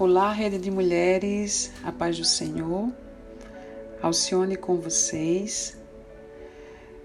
[0.00, 2.92] Olá, rede de mulheres, a paz do Senhor.
[4.00, 5.76] Alcione com vocês.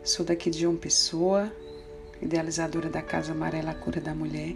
[0.03, 1.51] Sou daqui de João Pessoa,
[2.21, 4.53] idealizadora da Casa Amarela Cura da Mulher.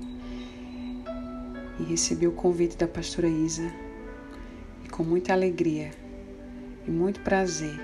[1.79, 3.73] E recebi o convite da pastora Isa.
[4.85, 5.89] E com muita alegria
[6.87, 7.79] e muito prazer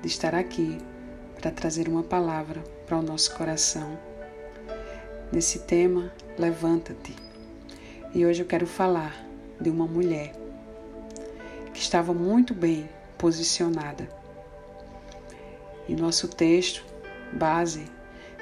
[0.00, 0.78] de estar aqui
[1.40, 3.98] para trazer uma palavra para o nosso coração.
[5.32, 7.16] Nesse tema, levanta-te.
[8.14, 9.28] E hoje eu quero falar
[9.60, 10.32] de uma mulher
[11.74, 14.08] que estava muito bem posicionada.
[15.88, 16.84] E nosso texto
[17.32, 17.84] base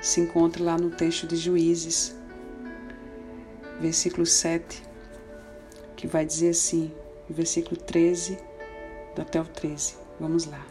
[0.00, 2.14] se encontra lá no texto de Juízes,
[3.80, 4.82] versículo 7,
[5.96, 6.92] que vai dizer assim,
[7.28, 8.38] versículo 13
[9.18, 9.96] até o 13.
[10.20, 10.64] Vamos lá.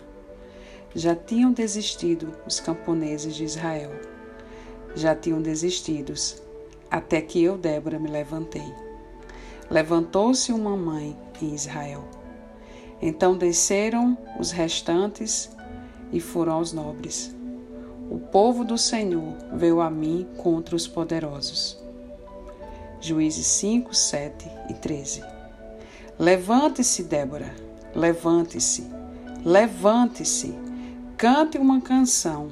[0.95, 3.91] Já tinham desistido os camponeses de Israel.
[4.95, 6.13] Já tinham desistido,
[6.89, 8.86] até que eu, Débora, me levantei
[9.69, 12.05] Levantou-se uma mãe em Israel.
[13.01, 15.49] Então desceram os restantes
[16.11, 17.35] e foram aos nobres.
[18.09, 21.77] O povo do Senhor veio a mim contra os poderosos.
[23.01, 25.23] Juízes 5, 7 e 13.
[26.17, 27.53] Levante-se, Débora,
[27.93, 28.87] levante-se,
[29.45, 30.55] levante-se,
[31.17, 32.47] cante uma canção,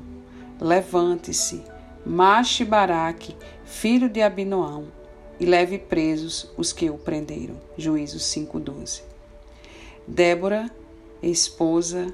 [0.60, 1.64] levante-se,
[2.06, 4.86] Mache Baraque, filho de Abinoão
[5.40, 7.56] e leve presos os que o prenderam.
[7.78, 9.02] Juízos 5:12.
[10.08, 10.70] Débora,
[11.22, 12.14] esposa,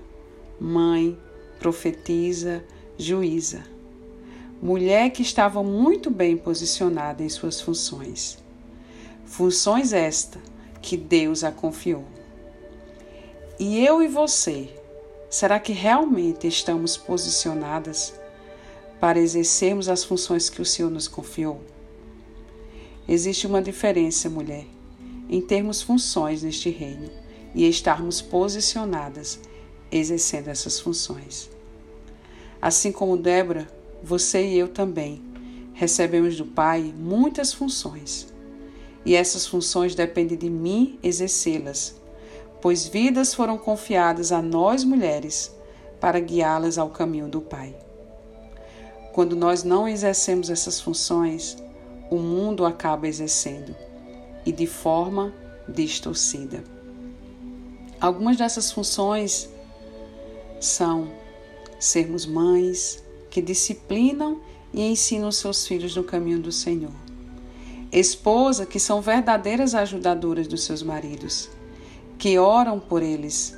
[0.59, 1.17] mãe,
[1.59, 2.63] profetisa,
[2.97, 3.63] juíza.
[4.61, 8.37] Mulher que estava muito bem posicionada em suas funções.
[9.25, 10.39] Funções esta
[10.81, 12.05] que Deus a confiou.
[13.59, 14.69] E eu e você,
[15.29, 18.13] será que realmente estamos posicionadas
[18.99, 21.61] para exercermos as funções que o Senhor nos confiou?
[23.11, 24.65] Existe uma diferença, mulher,
[25.29, 27.09] em termos funções neste reino
[27.53, 29.37] e estarmos posicionadas
[29.91, 31.49] exercendo essas funções.
[32.61, 33.67] Assim como Débora,
[34.01, 35.21] você e eu também
[35.73, 38.27] recebemos do Pai muitas funções.
[39.05, 41.93] E essas funções dependem de mim exercê-las,
[42.61, 45.53] pois vidas foram confiadas a nós mulheres
[45.99, 47.75] para guiá-las ao caminho do Pai.
[49.11, 51.57] Quando nós não exercemos essas funções,
[52.11, 53.73] o mundo acaba exercendo
[54.45, 55.33] e de forma
[55.65, 56.61] distorcida.
[58.01, 59.49] Algumas dessas funções
[60.59, 61.09] são
[61.79, 64.41] sermos mães que disciplinam
[64.73, 66.91] e ensinam seus filhos no caminho do Senhor.
[67.89, 71.49] Esposa que são verdadeiras ajudadoras dos seus maridos,
[72.17, 73.57] que oram por eles.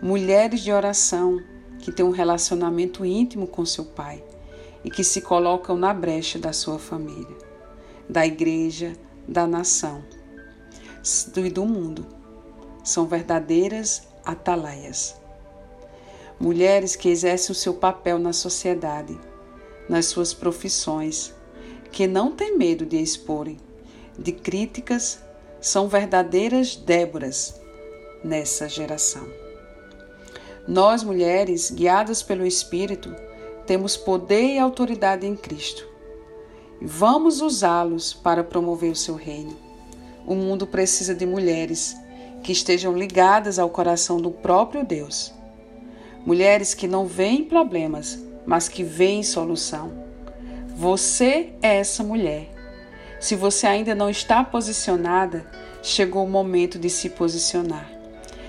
[0.00, 1.42] Mulheres de oração
[1.80, 4.24] que têm um relacionamento íntimo com seu pai
[4.82, 7.45] e que se colocam na brecha da sua família
[8.08, 8.94] da igreja,
[9.26, 10.02] da nação
[11.36, 12.06] e do mundo.
[12.84, 15.16] São verdadeiras atalaias.
[16.38, 19.18] Mulheres que exercem o seu papel na sociedade,
[19.88, 21.32] nas suas profissões,
[21.90, 23.56] que não têm medo de exporem,
[24.18, 25.20] de críticas,
[25.60, 27.58] são verdadeiras Déboras
[28.22, 29.26] nessa geração.
[30.68, 33.14] Nós, mulheres, guiadas pelo Espírito,
[33.66, 35.95] temos poder e autoridade em Cristo
[36.80, 39.56] Vamos usá-los para promover o seu reino.
[40.26, 41.96] O mundo precisa de mulheres
[42.42, 45.32] que estejam ligadas ao coração do próprio Deus.
[46.24, 49.92] Mulheres que não veem problemas, mas que veem solução.
[50.76, 52.50] Você é essa mulher.
[53.18, 55.46] Se você ainda não está posicionada,
[55.82, 57.90] chegou o momento de se posicionar.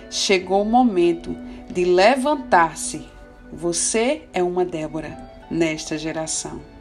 [0.09, 1.35] Chegou o momento
[1.71, 3.07] de levantar-se.
[3.53, 5.17] Você é uma Débora
[5.49, 6.76] nesta geração.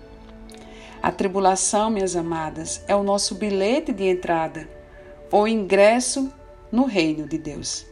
[1.07, 4.69] A tribulação, minhas amadas, é o nosso bilhete de entrada
[5.31, 6.33] ou ingresso
[6.73, 7.87] no reino de Deus.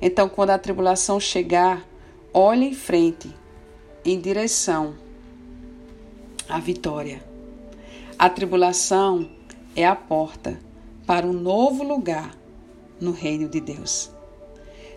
[0.00, 1.86] Então, quando a tribulação chegar,
[2.32, 3.30] olhe em frente,
[4.02, 4.94] em direção
[6.48, 7.22] à vitória.
[8.18, 9.28] A tribulação
[9.76, 10.58] é a porta
[11.06, 12.34] para um novo lugar
[12.98, 14.10] no reino de Deus.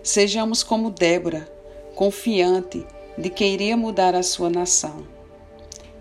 [0.02, 1.54] Sejamos como Débora,
[1.96, 2.88] confiante
[3.18, 5.06] de que iria mudar a sua nação.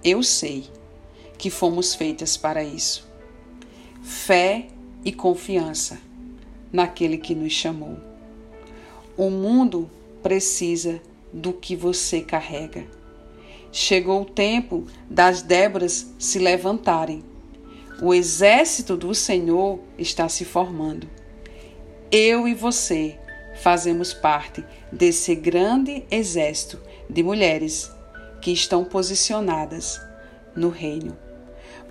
[0.04, 0.70] Eu sei
[1.38, 3.08] que fomos feitas para isso.
[4.02, 4.68] Fé
[5.04, 5.98] e confiança
[6.72, 7.96] naquele que nos chamou.
[9.16, 9.90] O mundo
[10.22, 11.00] precisa
[11.32, 12.84] do que você carrega.
[13.70, 17.22] Chegou o tempo das Déboras se levantarem.
[18.00, 21.08] O exército do Senhor está se formando.
[22.10, 23.18] Eu e você
[23.56, 27.90] fazemos parte desse grande exército de mulheres
[28.40, 30.00] que estão posicionadas
[30.56, 31.23] no reino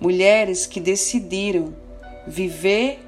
[0.00, 1.74] mulheres que decidiram
[2.26, 2.98] viver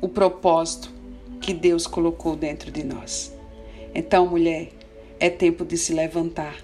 [0.00, 0.92] o propósito
[1.40, 3.32] que Deus colocou dentro de nós.
[3.94, 4.70] Então, mulher,
[5.18, 6.56] é tempo de se levantar.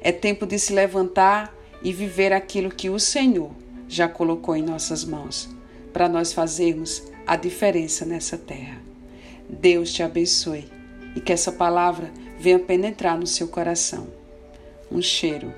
[0.00, 3.50] É tempo de se levantar e viver aquilo que o Senhor
[3.88, 5.48] já colocou em nossas mãos,
[5.92, 8.80] para nós fazermos a diferença nessa terra.
[9.48, 10.64] Deus te abençoe
[11.14, 14.08] e que essa palavra venha penetrar no seu coração.
[14.90, 15.52] Um cheiro